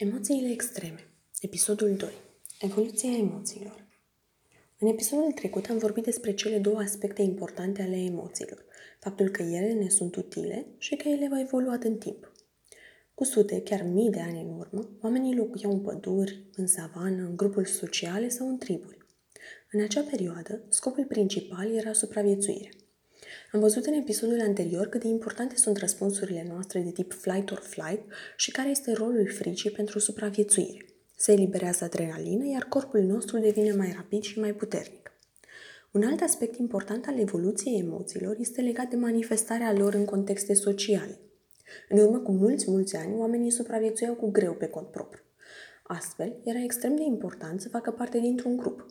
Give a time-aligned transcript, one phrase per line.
[0.00, 1.06] Emoțiile extreme.
[1.40, 2.10] Episodul 2.
[2.60, 3.86] Evoluția emoțiilor.
[4.78, 8.64] În episodul trecut am vorbit despre cele două aspecte importante ale emoțiilor.
[9.00, 12.32] Faptul că ele ne sunt utile și că ele au evoluat în timp.
[13.14, 17.36] Cu sute, chiar mii de ani în urmă, oamenii locuiau în păduri, în savană, în
[17.36, 18.98] grupuri sociale sau în triburi.
[19.70, 22.70] În acea perioadă, scopul principal era supraviețuirea.
[23.52, 27.58] Am văzut în episodul anterior cât de importante sunt răspunsurile noastre de tip flight or
[27.58, 28.02] flight
[28.36, 30.84] și care este rolul fricii pentru supraviețuire.
[31.16, 35.12] Se eliberează adrenalină, iar corpul nostru devine mai rapid și mai puternic.
[35.90, 41.18] Un alt aspect important al evoluției emoțiilor este legat de manifestarea lor în contexte sociale.
[41.88, 45.22] În urmă cu mulți, mulți ani, oamenii supraviețuiau cu greu pe cont propriu.
[45.82, 48.86] Astfel, era extrem de important să facă parte dintr-un grup,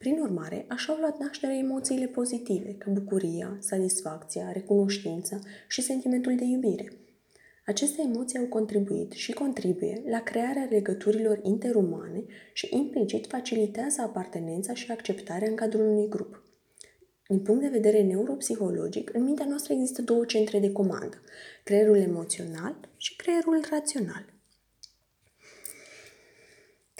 [0.00, 6.44] prin urmare, așa au luat naștere emoțiile pozitive, ca bucuria, satisfacția, recunoștința și sentimentul de
[6.44, 6.92] iubire.
[7.66, 14.90] Aceste emoții au contribuit și contribuie la crearea legăturilor interumane și implicit facilitează apartenența și
[14.90, 16.42] acceptarea în cadrul unui grup.
[17.26, 21.20] Din punct de vedere neuropsihologic, în mintea noastră există două centre de comandă,
[21.64, 24.39] creierul emoțional și creierul rațional.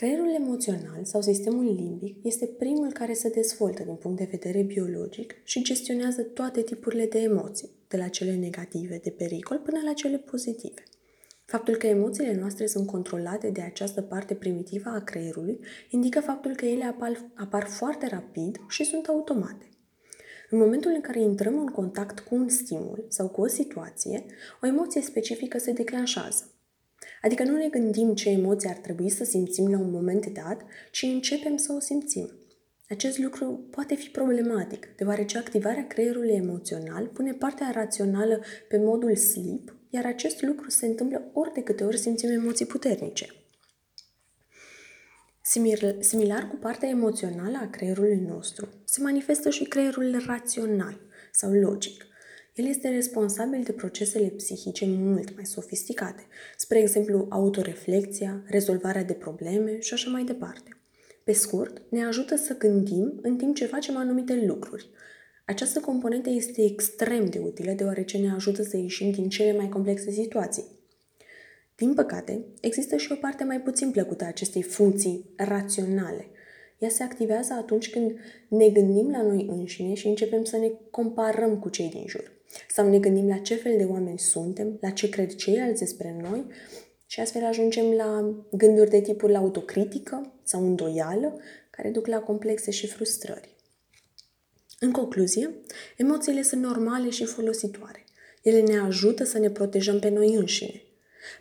[0.00, 5.34] Creierul emoțional sau sistemul limbic este primul care se dezvoltă din punct de vedere biologic
[5.44, 10.18] și gestionează toate tipurile de emoții, de la cele negative, de pericol, până la cele
[10.18, 10.82] pozitive.
[11.44, 15.58] Faptul că emoțiile noastre sunt controlate de această parte primitivă a creierului
[15.90, 19.68] indică faptul că ele apar, apar foarte rapid și sunt automate.
[20.50, 24.24] În momentul în care intrăm în contact cu un stimul sau cu o situație,
[24.62, 26.54] o emoție specifică se declanșează.
[27.22, 31.02] Adică nu ne gândim ce emoție ar trebui să simțim la un moment dat, ci
[31.02, 32.30] începem să o simțim.
[32.88, 39.74] Acest lucru poate fi problematic, deoarece activarea creierului emoțional pune partea rațională pe modul sleep,
[39.90, 43.26] iar acest lucru se întâmplă ori de câte ori simțim emoții puternice.
[46.00, 51.00] Similar cu partea emoțională a creierului nostru, se manifestă și creierul rațional
[51.32, 52.04] sau logic.
[52.54, 59.80] El este responsabil de procesele psihice mult mai sofisticate, spre exemplu autoreflexia, rezolvarea de probleme
[59.80, 60.70] și așa mai departe.
[61.24, 64.90] Pe scurt, ne ajută să gândim în timp ce facem anumite lucruri.
[65.46, 70.10] Această componentă este extrem de utilă deoarece ne ajută să ieșim din cele mai complexe
[70.10, 70.64] situații.
[71.76, 76.26] Din păcate, există și o parte mai puțin plăcută a acestei funcții raționale–
[76.80, 78.18] ea se activează atunci când
[78.48, 82.32] ne gândim la noi înșine și începem să ne comparăm cu cei din jur.
[82.68, 86.46] Sau ne gândim la ce fel de oameni suntem, la ce cred ceilalți despre noi
[87.06, 91.40] și astfel ajungem la gânduri de tipul autocritică sau îndoială,
[91.70, 93.56] care duc la complexe și frustrări.
[94.78, 95.54] În concluzie,
[95.96, 98.04] emoțiile sunt normale și folositoare.
[98.42, 100.82] Ele ne ajută să ne protejăm pe noi înșine.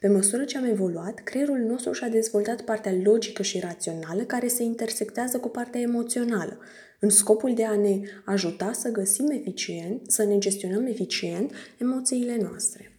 [0.00, 4.62] Pe măsură ce am evoluat, creierul nostru și-a dezvoltat partea logică și rațională care se
[4.62, 6.58] intersectează cu partea emoțională,
[7.00, 12.95] în scopul de a ne ajuta să găsim eficient, să ne gestionăm eficient emoțiile noastre.